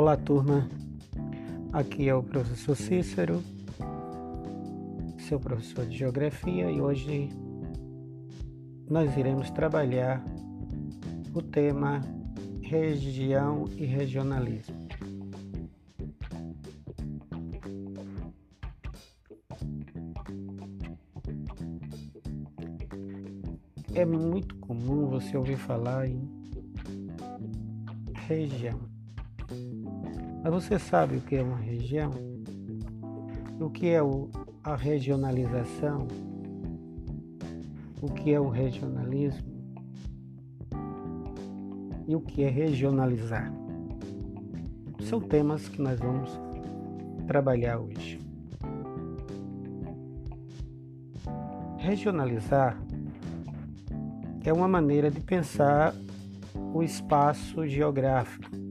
[0.00, 0.66] Olá, turma.
[1.74, 3.42] Aqui é o professor Cícero,
[5.28, 7.28] seu professor de Geografia, e hoje
[8.88, 10.24] nós iremos trabalhar
[11.34, 12.00] o tema
[12.62, 14.88] região e regionalismo.
[23.94, 26.22] É muito comum você ouvir falar em
[28.26, 28.89] região.
[30.42, 32.10] Mas você sabe o que é uma região?
[33.60, 34.30] O que é o,
[34.64, 36.08] a regionalização?
[38.00, 39.50] O que é o regionalismo?
[42.08, 43.52] E o que é regionalizar?
[45.02, 46.30] São temas que nós vamos
[47.26, 48.18] trabalhar hoje.
[51.76, 52.82] Regionalizar
[54.42, 55.94] é uma maneira de pensar
[56.72, 58.69] o espaço geográfico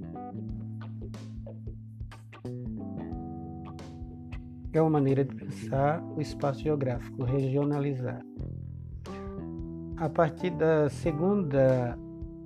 [4.71, 8.21] é uma maneira de pensar o espaço geográfico, regionalizar.
[9.97, 11.97] A partir da segunda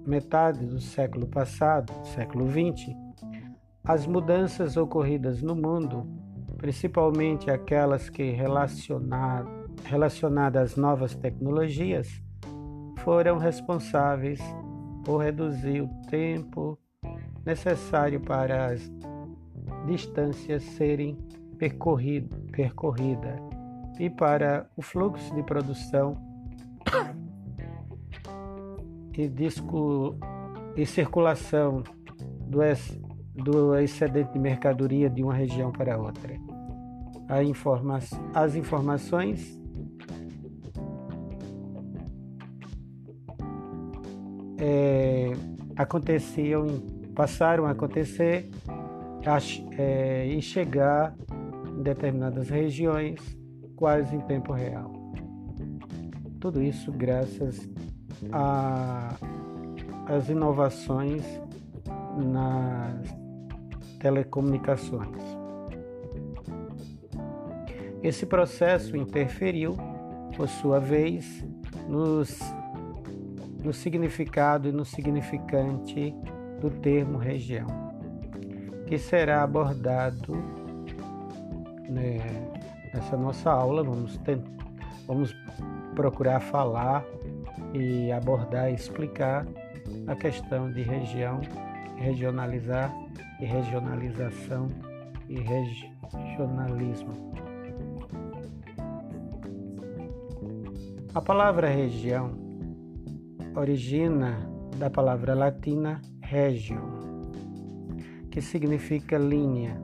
[0.05, 2.95] metade do século passado, século XX,
[3.83, 6.07] as mudanças ocorridas no mundo,
[6.57, 8.31] principalmente aquelas que
[9.83, 12.21] relacionadas às novas tecnologias,
[12.99, 14.39] foram responsáveis
[15.03, 16.79] por reduzir o tempo
[17.45, 18.89] necessário para as
[19.85, 21.17] distâncias serem
[22.51, 23.35] percorrida
[23.99, 26.17] e para o fluxo de produção
[29.17, 30.15] e, disco,
[30.75, 31.83] e circulação
[32.47, 32.99] do, ex,
[33.35, 36.33] do excedente de mercadoria de uma região para outra.
[37.43, 37.99] Informa
[38.33, 39.59] as informações
[44.59, 45.31] é,
[45.75, 46.65] aconteciam,
[47.15, 48.49] passaram a acontecer
[49.77, 51.15] é, e chegar
[51.77, 53.19] em determinadas regiões,
[53.75, 54.91] quase em tempo real.
[56.39, 57.69] Tudo isso graças
[60.07, 61.23] às inovações
[62.17, 63.23] nas
[63.99, 65.33] telecomunicações.
[68.01, 69.77] Esse processo interferiu,
[70.35, 71.45] por sua vez,
[71.87, 72.37] nos,
[73.63, 76.13] no significado e no significante
[76.59, 77.67] do termo região,
[78.85, 80.62] que será abordado
[81.89, 82.19] né,
[82.93, 83.83] nessa nossa aula.
[83.83, 84.51] Vamos, tentar,
[85.07, 85.35] vamos
[85.95, 87.05] procurar falar
[87.73, 89.45] e abordar e explicar
[90.07, 91.41] a questão de região,
[91.97, 92.93] regionalizar
[93.39, 94.69] e regionalização
[95.27, 97.33] e regionalismo.
[101.13, 102.31] A palavra região
[103.55, 106.81] origina da palavra latina regio,
[108.31, 109.79] que significa linha,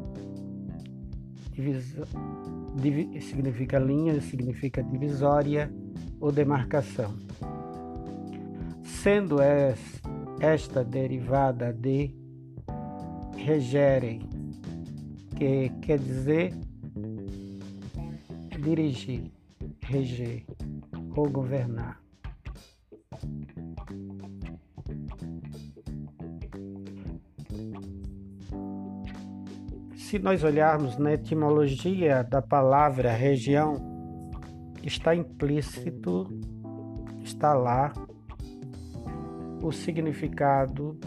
[2.75, 5.69] Div, significa linha, significa divisória
[6.19, 7.13] ou demarcação.
[8.81, 9.37] Sendo
[10.39, 12.15] esta derivada de
[13.35, 14.21] regere,
[15.35, 16.53] que quer dizer
[18.61, 19.31] dirigir,
[19.81, 20.45] reger
[21.15, 22.01] ou governar.
[30.09, 33.75] Se nós olharmos na etimologia da palavra região,
[34.83, 36.27] está implícito,
[37.23, 37.93] está lá
[39.61, 40.99] o significado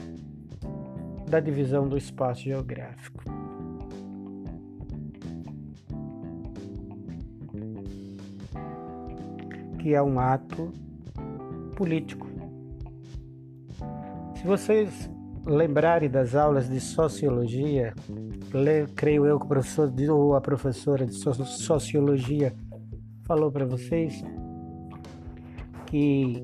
[1.29, 3.25] da divisão do espaço geográfico.
[9.81, 10.73] Que é um ato
[11.75, 12.29] político.
[14.37, 15.11] Se vocês
[15.45, 17.93] lembrarem das aulas de sociologia,
[18.95, 22.55] creio eu que o professor ou a professora de sociologia
[23.25, 24.23] falou para vocês
[25.87, 26.43] que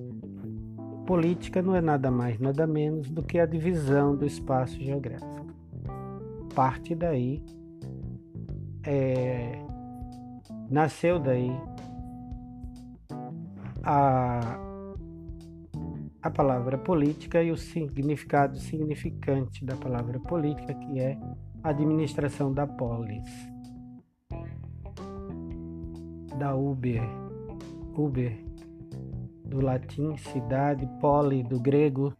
[1.06, 5.46] política não é nada mais, nada menos do que a divisão do espaço geográfico.
[6.54, 7.42] Parte daí,
[8.84, 9.62] é,
[10.70, 11.50] nasceu daí
[13.82, 14.64] a
[16.20, 21.16] a palavra política e o significado significante da palavra política, que é
[21.62, 23.28] administração da polis,
[26.38, 27.02] da Uber,
[27.96, 28.38] Uber,
[29.44, 32.14] do latim cidade, poli, do grego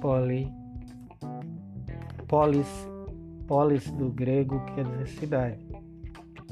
[0.00, 0.50] poli,
[2.26, 2.88] polis,
[3.46, 5.66] polis do grego quer dizer cidade.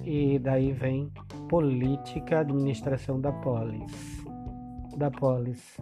[0.04, 1.10] E daí vem
[1.48, 4.22] política, administração da polis,
[4.96, 5.78] da polis.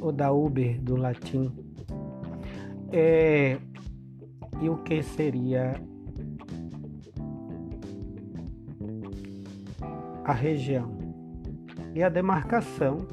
[0.00, 1.50] Ou da Uber do latim.
[2.92, 3.58] É,
[4.64, 5.74] e o que seria
[10.24, 10.96] a região.
[11.94, 13.06] E a demarcação,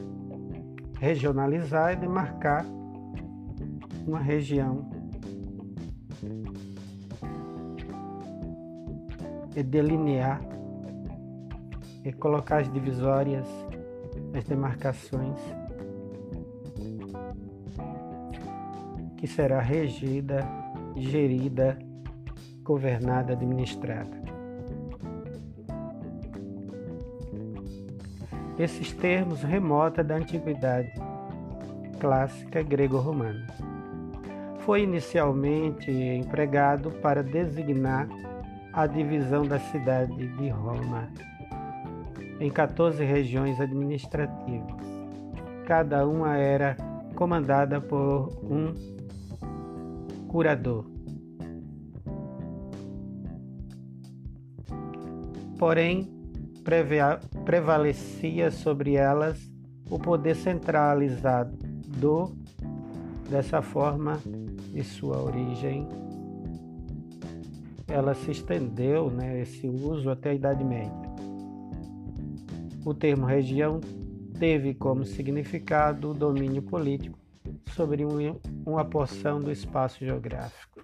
[0.98, 2.66] regionalizar é demarcar
[4.08, 4.90] uma região
[9.54, 10.40] e delinear
[12.06, 13.46] e colocar as divisórias,
[14.34, 15.38] as demarcações
[19.18, 20.61] que será regida,
[21.10, 21.78] gerida,
[22.64, 24.22] governada, administrada.
[28.58, 30.92] Esses termos remota da antiguidade
[32.00, 33.48] clássica grego-romana.
[34.60, 38.08] Foi inicialmente empregado para designar
[38.74, 41.10] a divisão da cidade de Roma
[42.40, 44.82] em 14 regiões administrativas.
[45.66, 46.76] Cada uma era
[47.16, 48.74] comandada por um
[50.28, 50.91] curador.
[55.62, 56.10] Porém,
[57.46, 59.40] prevalecia sobre elas
[59.92, 61.56] o poder centralizado
[63.30, 64.20] dessa forma
[64.74, 65.88] de sua origem.
[67.88, 71.12] Ela se estendeu, né, esse uso até a Idade Média.
[72.84, 73.80] O termo região
[74.40, 77.20] teve como significado o domínio político
[77.76, 78.04] sobre
[78.66, 80.82] uma porção do espaço geográfico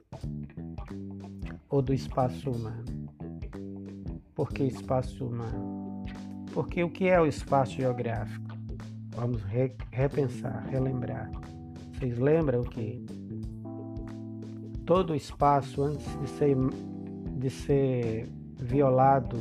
[1.68, 2.97] ou do espaço humano.
[4.38, 6.06] Por que espaço humano?
[6.54, 8.56] Porque o que é o espaço geográfico?
[9.16, 11.32] Vamos re repensar, relembrar.
[11.94, 13.04] Vocês lembram que
[14.86, 16.56] todo o espaço antes de ser,
[17.32, 18.30] de ser
[18.60, 19.38] violado,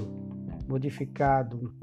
[0.67, 1.75] modificado,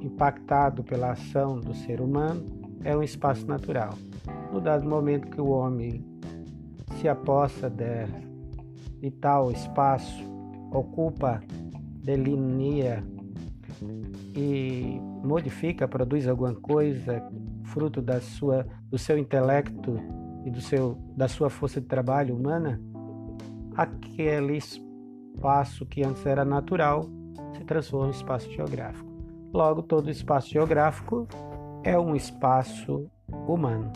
[0.00, 2.44] impactado pela ação do ser humano,
[2.82, 3.94] é um espaço natural
[4.52, 6.04] no dado momento que o homem
[7.00, 8.06] se aposta de,
[9.00, 10.24] de tal espaço,
[10.72, 11.40] ocupa,
[12.02, 13.04] delinea
[14.36, 17.22] e modifica, produz alguma coisa
[17.64, 19.96] fruto da sua, do seu intelecto
[20.44, 22.80] e do seu, da sua força de trabalho humana,
[23.76, 27.08] aquele espaço que antes era natural
[27.56, 29.10] se transforma em espaço geográfico.
[29.52, 31.26] Logo, todo espaço geográfico
[31.82, 33.10] é um espaço
[33.46, 33.92] humano.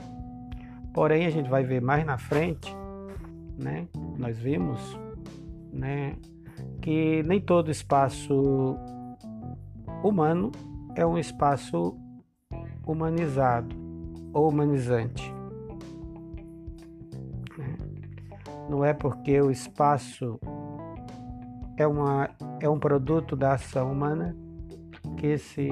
[0.93, 2.75] Porém, a gente vai ver mais na frente,
[3.59, 3.89] né?
[4.19, 4.81] Nós vimos,
[5.73, 6.17] né,
[6.87, 8.79] que nem todo espaço
[10.05, 10.53] humano
[10.95, 11.99] é um espaço
[12.87, 13.75] humanizado
[14.33, 15.35] ou humanizante.
[17.59, 17.77] Né?
[18.71, 20.39] Não é porque o espaço
[21.77, 22.31] é, uma,
[22.61, 24.37] é um produto da ação humana
[25.17, 25.69] que esse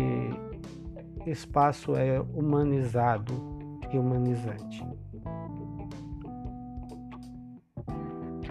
[1.27, 3.33] espaço é humanizado
[3.93, 4.85] e humanizante.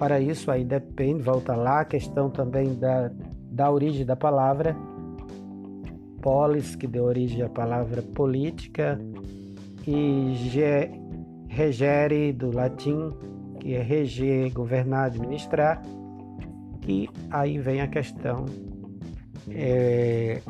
[0.04, 3.10] Para isso aí depende, volta lá, a questão também da,
[3.50, 4.76] da origem da palavra,
[6.22, 9.00] polis, que deu origem à palavra política,
[9.88, 10.92] e ge,
[11.48, 13.14] regere, do latim,
[13.62, 15.82] que é reger, governar, administrar,
[16.82, 18.44] que aí vem a questão
[19.52, 20.42] é,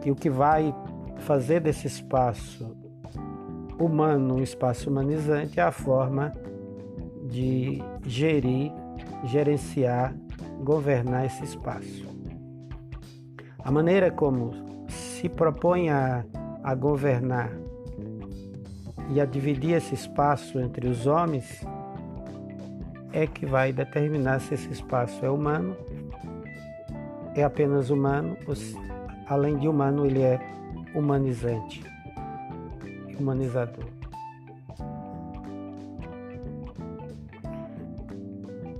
[0.00, 0.74] que o que vai
[1.18, 2.74] fazer desse espaço
[3.78, 6.32] humano um espaço humanizante é a forma
[7.24, 8.72] de gerir,
[9.24, 10.14] gerenciar,
[10.62, 12.06] governar esse espaço.
[13.58, 14.52] A maneira como
[14.88, 16.24] se propõe a,
[16.62, 17.50] a governar
[19.10, 21.64] e a dividir esse espaço entre os homens
[23.12, 25.76] é que vai determinar se esse espaço é humano,
[27.34, 28.76] é apenas humano, ou se,
[29.28, 30.40] além de humano, ele é
[30.94, 31.82] humanizante,
[33.18, 33.84] humanizador.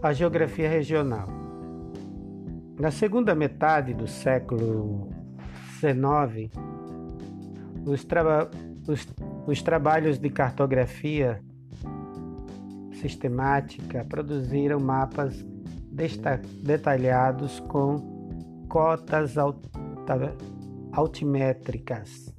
[0.05, 1.27] A geografia regional.
[2.79, 5.09] Na segunda metade do século
[5.79, 6.53] XIX,
[7.87, 8.07] os,
[8.87, 9.09] os,
[9.47, 11.41] os trabalhos de cartografia
[13.01, 15.43] sistemática produziram mapas
[16.63, 19.37] detalhados com cotas
[20.93, 22.31] altimétricas,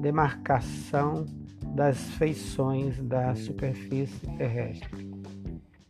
[0.00, 1.26] demarcação
[1.74, 5.13] das feições da superfície terrestre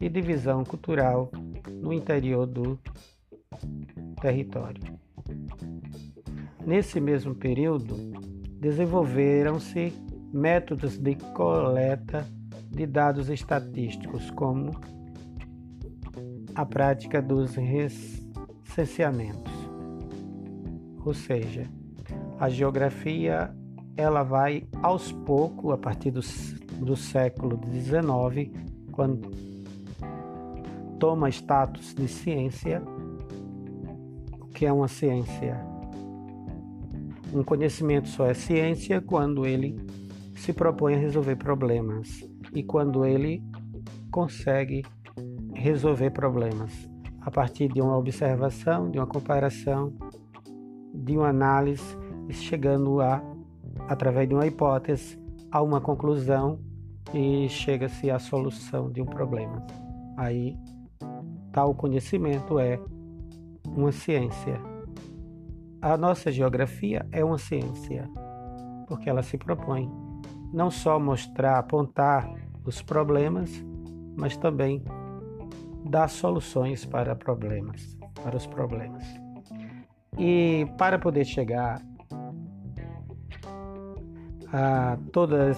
[0.01, 1.31] e divisão cultural
[1.71, 2.79] no interior do
[4.21, 4.83] território.
[6.67, 7.95] Nesse mesmo período,
[8.59, 9.93] desenvolveram-se
[10.33, 12.27] métodos de coleta
[12.71, 14.73] de dados estatísticos, como
[16.55, 19.53] a prática dos recenseamentos.
[21.05, 21.69] Ou seja,
[22.41, 23.55] a geografia
[23.97, 26.21] ela vai aos poucos, a partir do,
[26.81, 28.51] do século XIX,
[28.91, 29.31] quando
[30.99, 32.83] toma status de ciência,
[34.41, 35.65] o que é uma ciência?
[37.33, 39.77] Um conhecimento só é ciência quando ele
[40.37, 42.23] se propõe a resolver problemas
[42.55, 43.43] e quando ele
[44.11, 44.85] consegue
[45.55, 46.73] resolver problemas
[47.21, 49.93] a partir de uma observação, de uma comparação,
[50.93, 51.83] de uma análise,
[52.31, 53.23] chegando a,
[53.89, 55.19] através de uma hipótese,
[55.51, 56.61] a uma conclusão
[57.13, 59.67] e chega-se à solução de um problema.
[60.17, 60.57] Aí,
[61.55, 62.81] tal conhecimento é
[63.65, 64.61] uma ciência.
[65.81, 68.11] A nossa geografia é uma ciência,
[68.89, 69.89] porque ela se propõe
[70.53, 72.33] não só mostrar, apontar
[72.65, 73.51] os problemas,
[74.17, 74.83] mas também
[75.85, 79.05] dar soluções para problemas, para os problemas.
[80.19, 81.81] E para poder chegar
[84.53, 85.53] a toda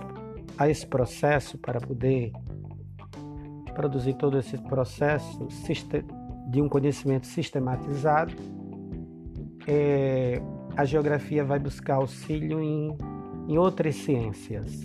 [0.58, 2.32] a esse processo, para poder
[3.76, 5.46] produzir todo esse processo
[6.48, 8.34] de um conhecimento sistematizado,
[9.68, 10.40] é,
[10.74, 12.96] a geografia vai buscar auxílio em,
[13.46, 14.84] em outras ciências.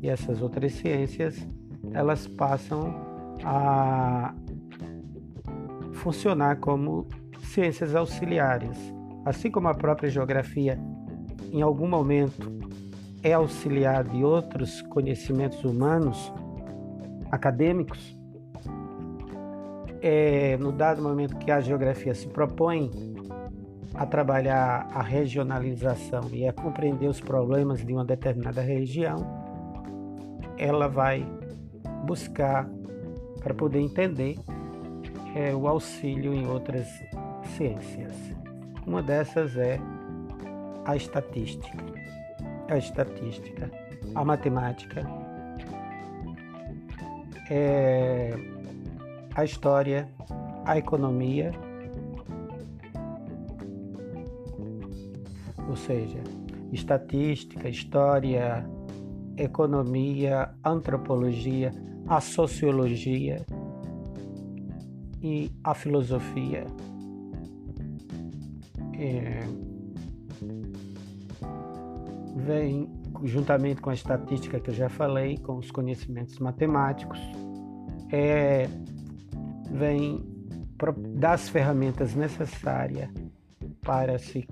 [0.00, 1.46] E essas outras ciências,
[1.92, 2.94] elas passam
[3.44, 4.34] a
[5.92, 7.06] funcionar como
[7.42, 8.78] ciências auxiliares.
[9.26, 10.78] Assim como a própria geografia,
[11.52, 12.50] em algum momento,
[13.22, 16.32] é auxiliar de outros conhecimentos humanos,
[17.30, 18.21] acadêmicos,
[20.02, 22.90] é, no dado momento que a geografia se propõe
[23.94, 29.18] a trabalhar a regionalização e a compreender os problemas de uma determinada região,
[30.58, 31.24] ela vai
[32.04, 32.68] buscar
[33.40, 34.38] para poder entender
[35.36, 36.88] é, o auxílio em outras
[37.56, 38.16] ciências.
[38.84, 39.78] Uma dessas é
[40.84, 41.78] a estatística.
[42.68, 43.70] A estatística,
[44.14, 45.06] a matemática,
[47.50, 48.30] é,
[49.34, 50.08] a história,
[50.64, 51.52] a economia,
[55.68, 56.22] ou seja,
[56.72, 58.66] estatística, história,
[59.36, 61.72] economia, antropologia,
[62.06, 63.44] a sociologia
[65.22, 66.66] e a filosofia.
[68.98, 69.40] É,
[72.36, 72.88] vem
[73.24, 77.18] juntamente com a estatística que eu já falei, com os conhecimentos matemáticos,
[78.10, 78.68] é,
[79.72, 80.22] vem
[81.16, 83.08] das ferramentas necessárias
[83.80, 84.46] para se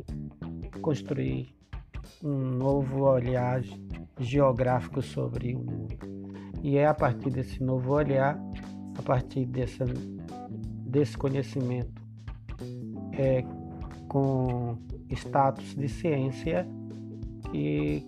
[0.80, 1.54] construir
[2.22, 3.62] um novo olhar
[4.18, 5.98] geográfico sobre o mundo.
[6.62, 8.38] E é a partir desse novo olhar,
[8.96, 12.00] a partir desse conhecimento
[13.12, 13.44] é,
[14.08, 14.78] com
[15.10, 16.66] status de ciência
[17.50, 18.06] que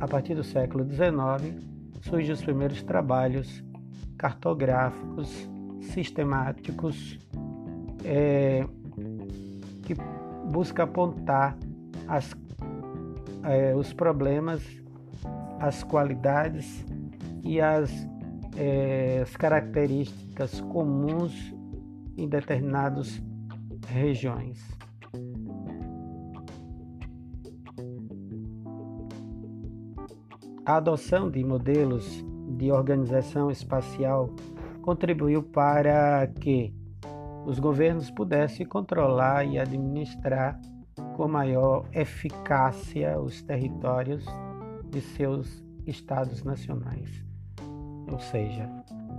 [0.00, 1.64] a partir do século XIX
[2.02, 3.64] surgem os primeiros trabalhos
[4.16, 5.48] cartográficos
[5.80, 7.18] sistemáticos
[8.04, 8.64] é,
[9.82, 9.94] que
[10.50, 11.56] busca apontar
[12.06, 12.34] as,
[13.44, 14.62] é, os problemas,
[15.60, 16.84] as qualidades
[17.42, 17.90] e as,
[18.56, 21.54] é, as características comuns
[22.16, 23.20] em determinadas
[23.88, 24.58] regiões.
[30.64, 32.22] A adoção de modelos
[32.58, 34.34] de organização espacial
[34.88, 36.74] contribuiu para que
[37.44, 40.58] os governos pudessem controlar e administrar
[41.14, 44.24] com maior eficácia os territórios
[44.90, 47.22] de seus estados nacionais.
[48.10, 48.66] Ou seja,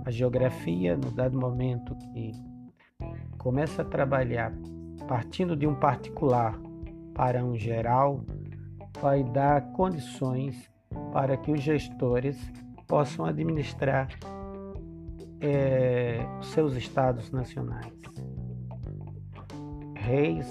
[0.04, 2.32] a geografia, no dado momento que
[3.38, 4.52] começa a trabalhar
[5.06, 6.58] partindo de um particular
[7.14, 8.24] para um geral,
[9.00, 10.68] vai dar condições
[11.12, 12.36] para que os gestores
[12.88, 14.08] possam administrar
[15.40, 17.92] é, seus estados nacionais.
[19.94, 20.46] Reis,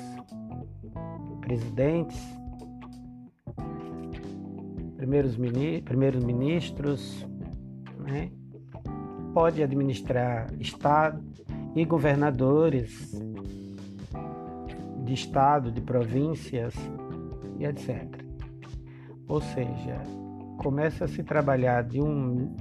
[1.42, 2.20] presidentes,
[4.98, 5.38] primeiros,
[5.84, 7.26] primeiros ministros,
[8.00, 8.32] né?
[9.34, 11.24] pode administrar estado,
[11.76, 13.12] e governadores
[15.06, 16.74] de estado, de províncias
[17.58, 18.06] e etc.
[19.28, 20.02] Ou seja,
[20.58, 22.56] começa a se trabalhar de um,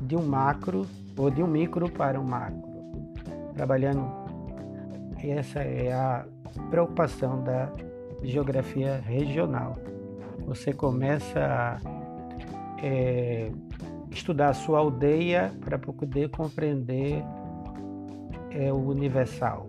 [0.00, 0.86] de um macro
[1.20, 2.62] ou de um micro para um macro,
[3.54, 4.10] trabalhando.
[5.22, 6.24] Essa é a
[6.70, 7.70] preocupação da
[8.22, 9.76] geografia regional.
[10.46, 11.78] Você começa a
[12.82, 13.52] é,
[14.10, 17.22] estudar a sua aldeia para poder compreender
[18.50, 19.68] é o universal.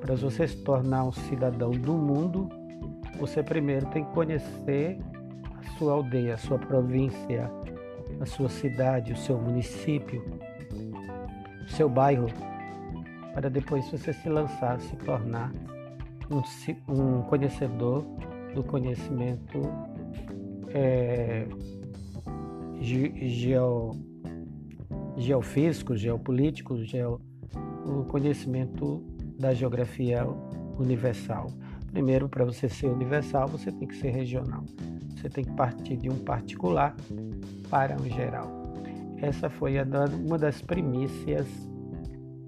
[0.00, 2.48] Para você se tornar um cidadão do mundo,
[3.18, 4.98] você primeiro tem que conhecer
[5.58, 7.50] a sua aldeia, a sua província,
[8.20, 10.22] a sua cidade, o seu município,
[11.64, 12.26] o seu bairro,
[13.34, 15.52] para depois você se lançar, se tornar
[16.30, 16.42] um,
[16.92, 18.04] um conhecedor
[18.54, 19.60] do conhecimento
[20.70, 21.46] é,
[22.80, 23.92] geo,
[25.16, 27.20] geofísico, geopolítico, geo,
[27.84, 29.02] o conhecimento
[29.38, 30.26] da geografia
[30.78, 31.46] universal.
[31.92, 34.64] Primeiro, para você ser universal, você tem que ser regional.
[35.28, 36.96] Você tem que partir de um particular
[37.68, 38.48] para um geral.
[39.18, 39.74] Essa foi
[40.24, 41.46] uma das primícias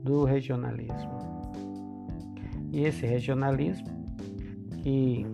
[0.03, 1.19] do regionalismo.
[2.73, 3.87] E esse regionalismo
[4.83, 5.27] que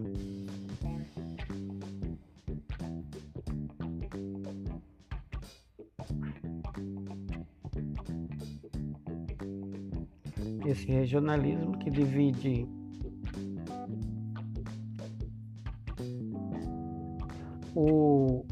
[10.64, 12.66] esse regionalismo que divide
[17.76, 18.47] o,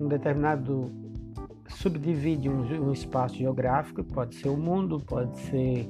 [0.00, 0.88] um determinado
[1.68, 5.88] subdivide um, um, espaço geográfico, pode ser o mundo, pode ser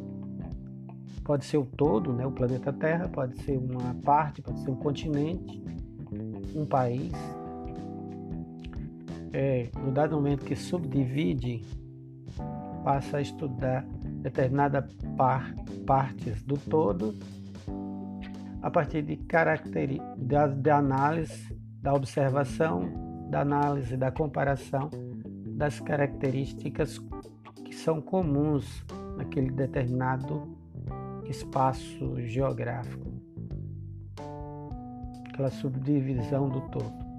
[1.23, 4.77] pode ser o todo, né, o planeta Terra, pode ser uma parte, pode ser um
[4.77, 5.63] continente,
[6.57, 7.13] um país.
[9.33, 11.63] É, no dado momento que subdivide,
[12.83, 13.87] passa a estudar
[14.23, 15.55] determinadas par,
[15.87, 17.15] partes do todo
[18.61, 24.91] a partir de características da análise, da observação, da análise, da comparação
[25.47, 26.99] das características
[27.65, 28.85] que são comuns
[29.17, 30.57] naquele determinado
[31.29, 33.07] espaço geográfico,
[35.29, 37.10] aquela subdivisão do todo.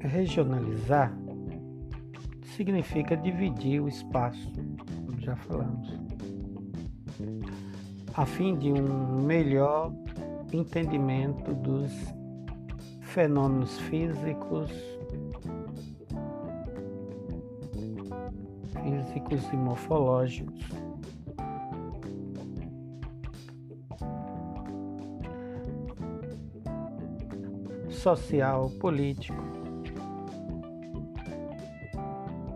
[0.00, 1.12] Regionalizar
[2.56, 4.52] significa dividir o espaço,
[5.04, 5.88] como já falamos,
[8.14, 9.92] a fim de um melhor
[10.52, 11.92] entendimento dos
[13.02, 14.70] fenômenos físicos,
[18.82, 20.68] físicos e morfológicos.
[27.90, 29.57] Social, político,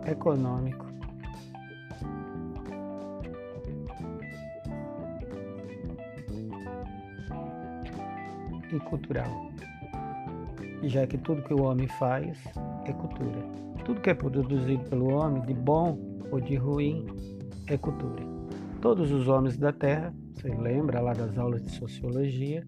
[0.05, 0.85] econômico.
[8.71, 9.51] E cultural.
[10.83, 12.37] Já que tudo que o homem faz
[12.85, 13.43] é cultura.
[13.85, 15.97] Tudo que é produzido pelo homem, de bom
[16.31, 17.05] ou de ruim,
[17.67, 18.23] é cultura.
[18.81, 22.65] Todos os homens da Terra, você lembra lá das aulas de sociologia,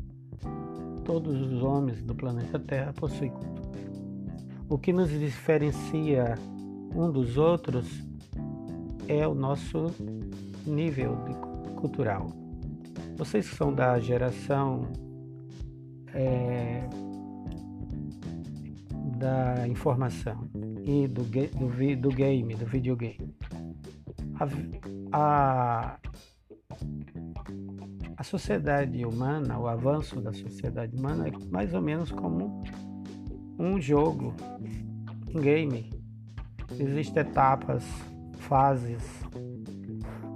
[1.03, 3.55] todos os homens do planeta Terra possuem cultura.
[4.69, 6.35] O que nos diferencia
[6.95, 7.85] um dos outros
[9.07, 9.87] é o nosso
[10.65, 11.17] nível
[11.75, 12.27] cultural.
[13.17, 14.87] Vocês que são da geração
[16.13, 16.87] é,
[19.17, 20.49] da informação
[20.85, 23.35] e do, do, do game, do videogame,
[25.11, 25.99] a, a,
[28.17, 32.63] a sociedade humana, o avanço da sociedade humana é mais ou menos como
[33.59, 34.33] um jogo,
[35.33, 35.94] um game
[36.79, 37.83] Existem etapas,
[38.37, 39.03] fases.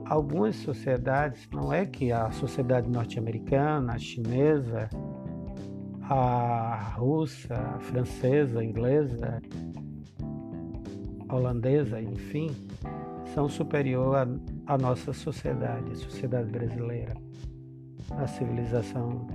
[0.05, 4.89] Algumas sociedades, não é que a sociedade norte-americana, a chinesa,
[6.01, 9.41] a russa, a francesa, a inglesa,
[11.27, 12.49] a holandesa, enfim,
[13.35, 14.27] são superior
[14.65, 17.15] à nossa sociedade, a sociedade brasileira,
[18.17, 19.27] a civilização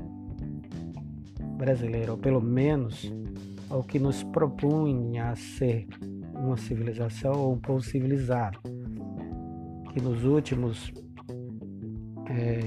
[1.57, 3.13] brasileira, ou pelo menos
[3.71, 5.87] ao que nos propunha a ser
[6.45, 8.61] uma civilização ou um povo civilizado,
[9.93, 10.93] que nos últimos
[12.27, 12.61] é,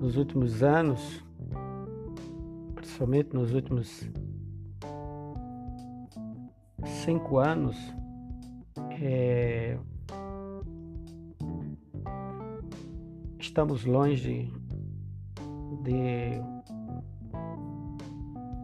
[0.00, 1.24] nos últimos anos,
[2.74, 4.10] principalmente nos últimos
[7.04, 7.76] cinco anos,
[9.00, 9.78] é,
[13.38, 14.50] estamos longe
[15.82, 16.51] de, de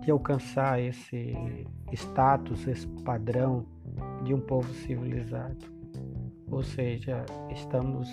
[0.09, 1.37] de alcançar esse
[1.93, 3.67] status, esse padrão
[4.25, 5.67] de um povo civilizado.
[6.51, 8.11] Ou seja, estamos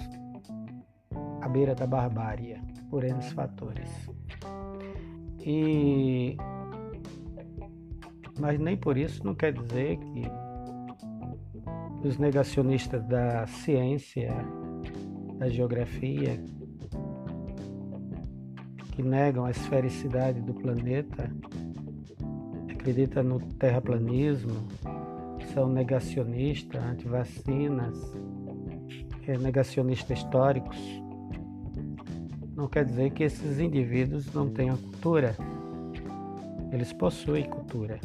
[1.42, 3.90] à beira da barbárie por N fatores.
[5.40, 6.36] E
[8.42, 10.24] mas nem por isso não quer dizer que
[12.06, 14.36] os negacionistas da ciência,
[15.38, 16.44] da geografia,
[18.92, 21.32] que negam a esfericidade do planeta,
[22.86, 24.68] acreditam no terraplanismo,
[25.56, 27.98] são negacionistas, antivacinas,
[29.28, 30.78] é, negacionistas históricos,
[32.56, 35.36] não quer dizer que esses indivíduos não tenham cultura.
[36.72, 38.00] Eles possuem cultura.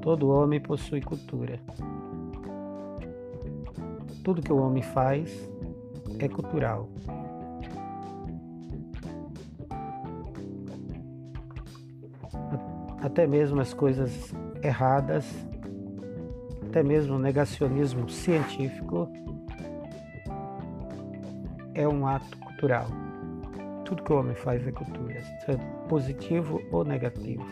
[0.00, 1.58] Todo homem possui cultura.
[4.22, 5.50] Tudo que o homem faz
[6.20, 6.88] é cultural.
[13.08, 15.24] Até mesmo as coisas erradas,
[16.68, 19.10] até mesmo o negacionismo científico
[21.74, 22.86] é um ato cultural.
[23.86, 27.46] Tudo que o homem faz é cultura, seja positivo ou negativo.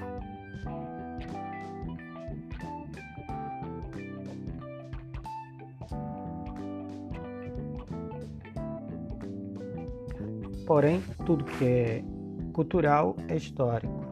[10.67, 12.05] Porém, tudo que é
[12.53, 14.06] cultural é histórico.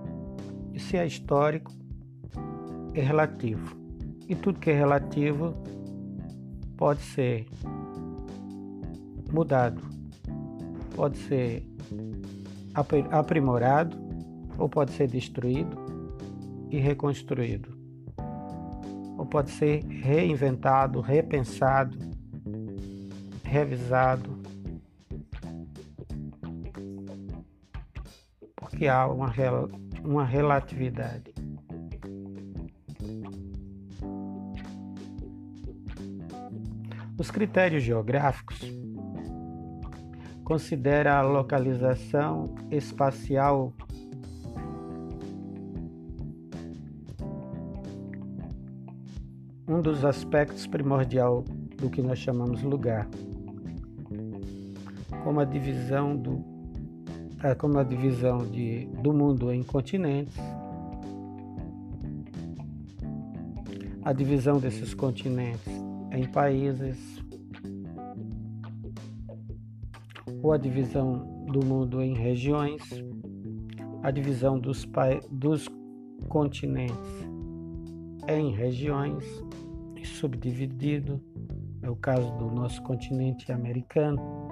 [0.84, 1.72] Se é histórico,
[2.94, 3.76] é relativo.
[4.28, 5.54] E tudo que é relativo
[6.76, 7.46] pode ser
[9.32, 9.82] mudado,
[10.94, 11.66] pode ser
[13.10, 13.96] aprimorado
[14.58, 15.76] ou pode ser destruído
[16.70, 17.76] e reconstruído.
[19.16, 21.96] Ou pode ser reinventado, repensado,
[23.42, 24.44] revisado
[28.74, 29.32] que há uma,
[30.04, 31.32] uma relatividade.
[37.18, 38.60] Os critérios geográficos
[40.44, 43.72] consideram a localização espacial
[49.66, 51.42] um dos aspectos primordial
[51.78, 53.08] do que nós chamamos lugar,
[55.22, 56.53] como a divisão do
[57.44, 60.34] é como a divisão de, do mundo em continentes,
[64.02, 65.70] a divisão desses continentes
[66.10, 67.22] em países,
[70.42, 72.82] ou a divisão do mundo em regiões,
[74.02, 74.88] a divisão dos,
[75.30, 75.68] dos
[76.28, 76.96] continentes
[78.26, 79.22] em regiões,
[80.02, 81.20] subdividido,
[81.82, 84.43] é o caso do nosso continente americano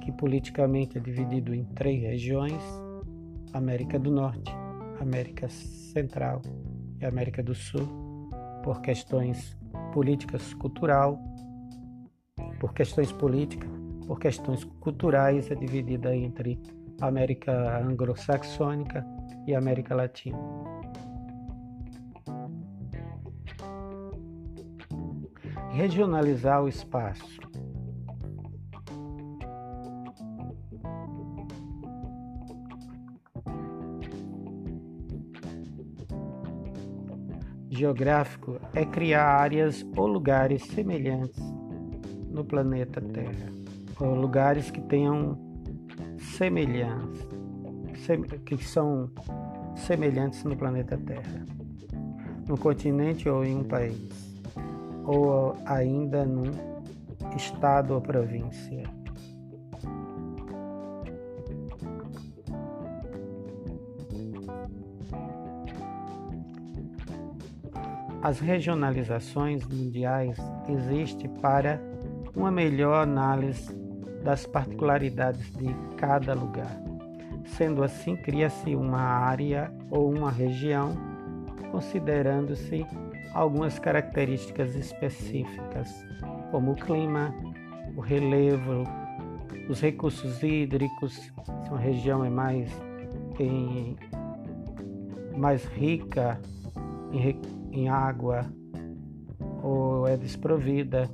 [0.00, 2.62] que politicamente é dividido em três regiões:
[3.52, 4.52] América do Norte,
[5.00, 6.42] América Central
[7.00, 7.86] e América do Sul,
[8.62, 9.56] por questões
[9.92, 11.18] políticas cultural,
[12.58, 13.70] por questões políticas,
[14.06, 16.60] por questões culturais é dividida entre
[17.00, 19.06] América anglo-saxônica
[19.46, 20.38] e América Latina.
[25.72, 27.49] Regionalizar o espaço
[37.80, 41.42] geográfico é criar áreas ou lugares semelhantes
[42.28, 43.50] no planeta Terra,
[43.98, 45.38] ou lugares que tenham
[46.36, 47.26] semelhança,
[48.44, 49.10] que são
[49.74, 51.46] semelhantes no planeta Terra,
[52.46, 54.36] no continente ou em um país,
[55.06, 56.52] ou ainda num
[57.34, 58.99] estado ou província.
[68.22, 70.36] As regionalizações mundiais
[70.68, 71.80] existem para
[72.36, 73.74] uma melhor análise
[74.22, 76.70] das particularidades de cada lugar.
[77.46, 80.94] Sendo assim, cria-se uma área ou uma região,
[81.72, 82.86] considerando-se
[83.32, 85.88] algumas características específicas,
[86.50, 87.34] como o clima,
[87.96, 88.84] o relevo,
[89.66, 92.70] os recursos hídricos, se uma região é mais,
[93.38, 93.96] em,
[95.38, 96.38] mais rica
[97.12, 97.18] em
[97.70, 98.46] em água
[99.62, 101.10] ou é desprovida,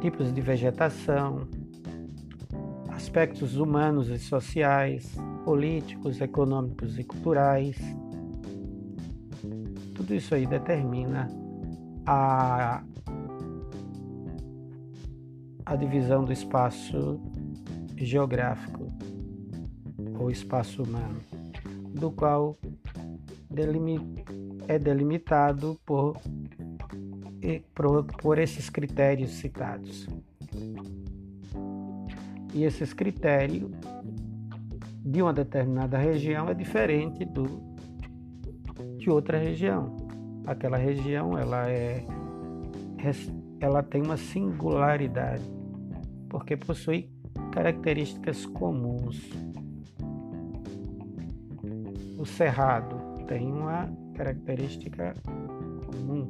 [0.00, 1.46] tipos de vegetação,
[2.88, 5.14] aspectos humanos e sociais,
[5.44, 7.76] políticos, econômicos e culturais.
[9.94, 11.28] Tudo isso aí determina
[12.06, 12.82] a,
[15.64, 17.20] a divisão do espaço
[17.96, 18.92] geográfico
[20.18, 21.20] ou espaço humano,
[21.94, 22.58] do qual
[24.68, 26.16] é delimitado por,
[27.74, 30.08] por, por esses critérios citados.
[32.52, 33.70] E esses critérios
[35.04, 37.74] de uma determinada região é diferente do
[38.96, 39.96] de outra região.
[40.46, 42.02] Aquela região ela é
[43.60, 45.44] ela tem uma singularidade
[46.28, 47.10] porque possui
[47.52, 49.30] características comuns.
[52.18, 52.96] O cerrado
[53.26, 55.14] tem uma característica
[55.86, 56.26] comum.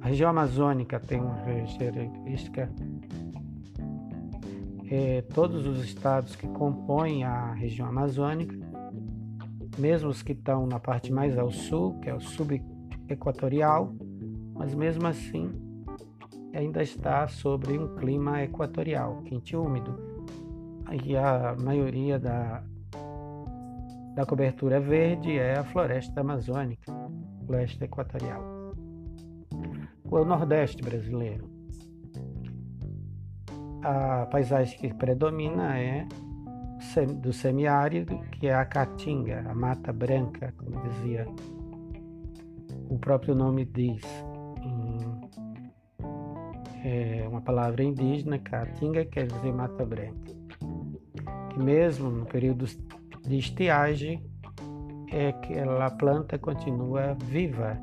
[0.00, 2.70] A região amazônica tem uma característica
[4.90, 8.56] é, todos os estados que compõem a região amazônica,
[9.76, 13.94] mesmo os que estão na parte mais ao sul, que é o subequatorial,
[14.54, 15.52] mas mesmo assim
[16.54, 19.94] ainda está sobre um clima equatorial, quente e úmido.
[21.04, 22.64] E a maioria da,
[24.14, 26.90] da cobertura verde é a floresta amazônica,
[27.48, 28.44] floresta equatorial.
[30.04, 31.58] O Nordeste brasileiro
[33.82, 36.06] a paisagem que predomina é
[37.20, 41.26] do semiárido, que é a caatinga, a mata branca, como dizia
[42.88, 44.02] o próprio nome diz.
[46.84, 50.32] É uma palavra indígena, caatinga quer dizer mata branca.
[51.50, 52.66] Que mesmo no período
[53.26, 54.22] de estiagem,
[55.12, 57.78] é que a planta continua viva,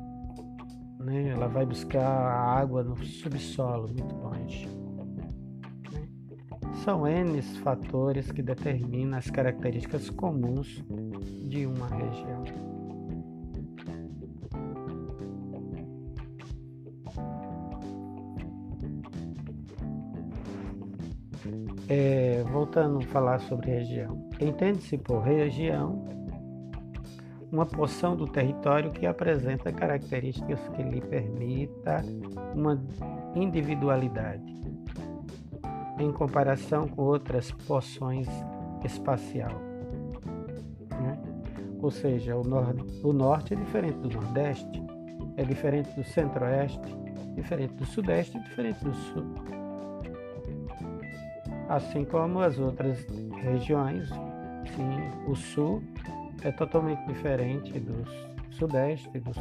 [1.00, 1.28] né?
[1.28, 4.68] ela vai buscar a água no subsolo, muito longe.
[6.84, 10.84] São N fatores que determinam as características comuns
[11.48, 12.44] de uma região.
[21.88, 24.28] É, voltando a falar sobre região.
[24.40, 26.04] Entende-se por região
[27.50, 32.04] uma porção do território que apresenta características que lhe permita
[32.54, 32.82] uma
[33.34, 34.54] individualidade
[35.98, 38.28] em comparação com outras porções
[38.84, 39.52] espacial.
[40.90, 41.18] Né?
[41.80, 44.82] Ou seja, o, nor o norte é diferente do nordeste,
[45.36, 46.94] é diferente do centro-oeste,
[47.34, 49.24] diferente do sudeste e diferente do sul.
[51.68, 53.04] Assim como as outras
[53.42, 55.82] regiões, sim, o sul
[56.46, 58.04] é totalmente diferente do
[58.52, 59.32] sudeste, do,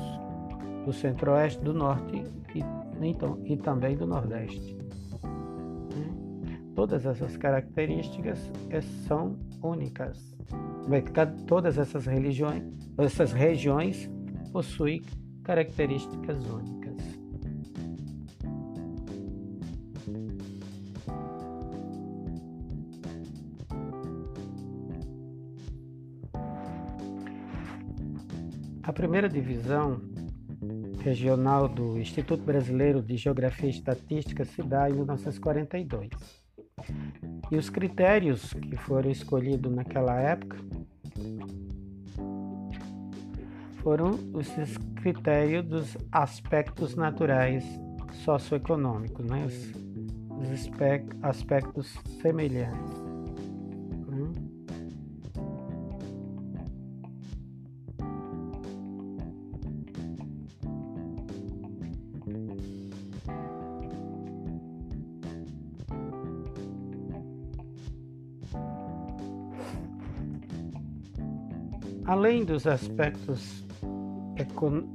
[0.83, 2.23] do centro-oeste, do norte
[2.55, 2.63] e,
[3.07, 4.75] então, e também do nordeste.
[6.73, 8.51] Todas essas características
[9.07, 10.35] são únicas.
[11.47, 12.63] Todas essas religiões,
[12.97, 14.09] essas regiões
[14.51, 15.01] possuem
[15.43, 16.84] características únicas.
[28.87, 29.99] A primeira divisão
[31.03, 36.09] regional do Instituto Brasileiro de Geografia e Estatística se dá em 1942.
[37.49, 40.57] E os critérios que foram escolhidos naquela época
[43.77, 47.65] foram os critérios dos aspectos naturais
[48.23, 49.45] socioeconômicos, né?
[49.45, 49.71] os,
[50.39, 50.69] os
[51.23, 53.04] aspectos semelhantes.
[72.25, 73.63] Além dos aspectos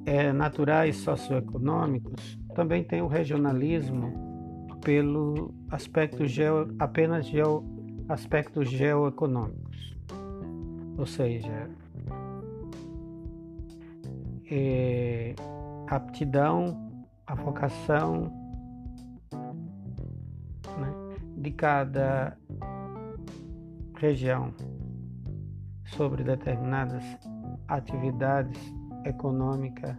[0.04, 7.62] é, naturais socioeconômicos, também tem o regionalismo pelo aspecto geo, apenas geo,
[8.08, 9.96] aspectos geoeconômicos,
[10.98, 11.70] ou seja,
[14.50, 15.36] é,
[15.86, 16.90] aptidão,
[17.28, 18.22] a vocação
[20.80, 20.92] né,
[21.36, 22.36] de cada
[23.98, 24.52] região
[25.96, 27.04] sobre determinadas
[27.68, 28.58] atividades
[29.04, 29.96] econômicas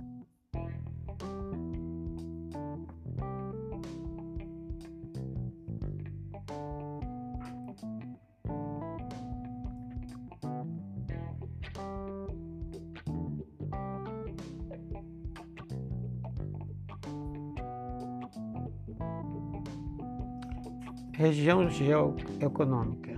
[21.22, 23.14] região geoeconômica.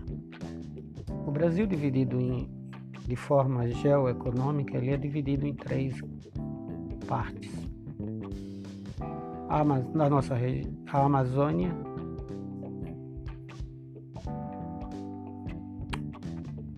[1.25, 2.62] O Brasil dividido em
[3.07, 5.99] de forma geoeconômica, ele é dividido em três
[7.07, 7.51] partes.
[9.49, 10.35] A, na nossa
[10.91, 11.71] a Amazônia,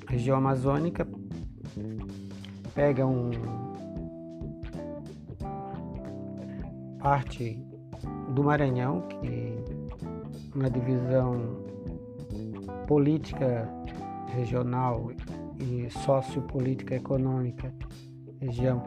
[0.07, 1.07] a região amazônica
[2.73, 3.31] pega um,
[7.05, 7.63] parte
[8.33, 9.55] do Maranhão, que
[10.57, 11.63] na divisão
[12.87, 13.69] política
[14.35, 15.11] regional
[15.65, 17.73] e sociopolítica econômica
[18.39, 18.81] região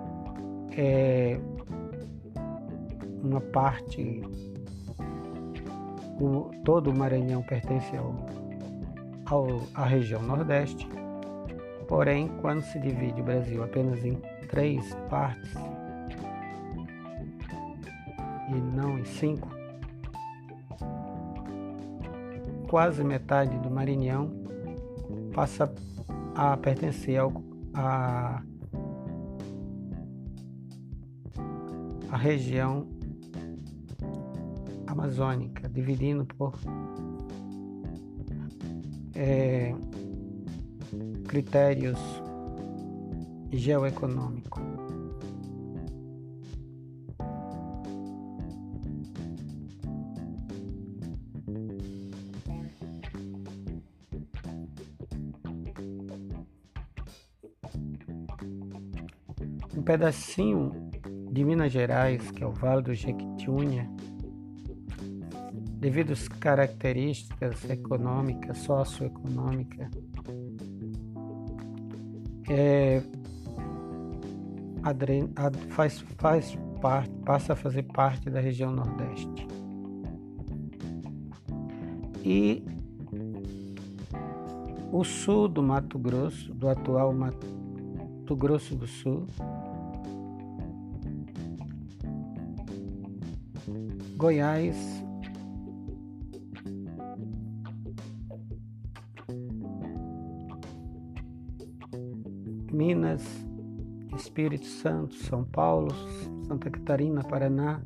[0.77, 1.39] é
[3.23, 4.23] uma parte
[6.21, 8.15] o, todo o Maranhão pertence ao,
[9.27, 10.89] ao, à região Nordeste,
[11.87, 14.15] porém, quando se divide o Brasil apenas em
[14.49, 15.55] três partes
[18.49, 19.49] e não em cinco,
[22.69, 24.31] quase metade do Maranhão
[25.33, 25.73] passa
[26.39, 27.33] a pertencer ao,
[27.75, 28.41] a,
[32.13, 32.87] a região
[34.87, 36.55] amazônica, dividindo por
[39.17, 39.75] é,
[41.27, 41.99] critérios
[43.51, 44.68] geoeconômicos.
[59.89, 60.71] Pedacinho
[61.33, 63.91] de Minas Gerais, que é o Vale do Jequitinhonha,
[65.81, 69.89] devido às características econômicas, socioeconômicas,
[72.51, 73.03] é,
[75.71, 79.49] faz, faz parte, passa a fazer parte da região Nordeste.
[82.23, 82.63] E
[84.93, 89.27] o sul do Mato Grosso, do atual Mato Grosso do Sul,
[94.19, 94.77] Goiás,
[102.73, 103.23] Minas,
[104.17, 105.95] Espírito Santo, São Paulo,
[106.49, 107.81] Santa Catarina, Paraná,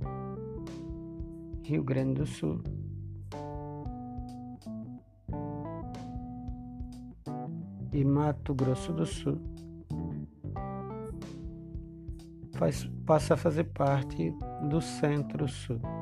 [1.64, 2.62] Rio Grande do Sul.
[7.92, 9.38] E Mato Grosso do Sul
[12.54, 14.34] faz, passa a fazer parte
[14.70, 16.01] do Centro-Sul.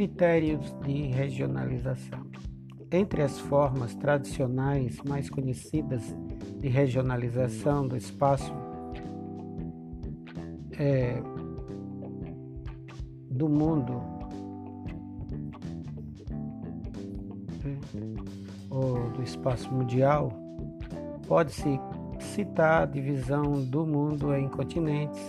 [0.00, 2.24] Critérios de regionalização.
[2.90, 6.16] Entre as formas tradicionais mais conhecidas
[6.58, 8.50] de regionalização do espaço
[10.78, 11.20] é,
[13.30, 14.02] do mundo
[18.70, 20.32] ou do espaço mundial,
[21.28, 21.78] pode-se
[22.20, 25.20] citar a divisão do mundo em continentes,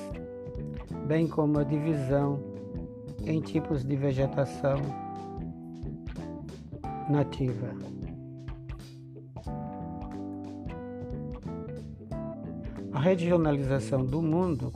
[1.10, 2.51] bem como a divisão
[3.26, 4.78] em tipos de vegetação
[7.10, 7.70] nativa.
[12.94, 14.72] A regionalização do mundo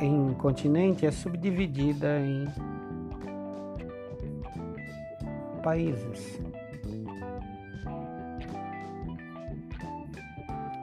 [0.00, 2.46] em continente é subdividida em
[5.62, 6.40] países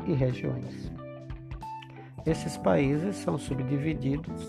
[0.08, 0.92] e regiões.
[2.26, 4.48] Esses países são subdivididos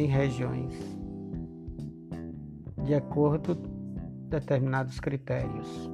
[0.00, 0.72] em regiões,
[2.84, 5.90] de acordo com determinados critérios.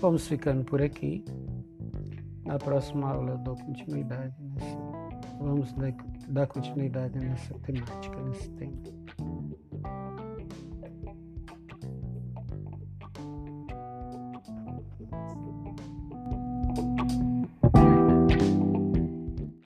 [0.00, 1.24] Vamos ficando por aqui.
[2.44, 4.78] Na próxima aula eu dou continuidade nessa.
[5.40, 5.74] Vamos
[6.28, 8.97] dar continuidade nessa temática, nesse tema.